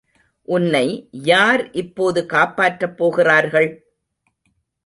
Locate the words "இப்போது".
1.71-2.25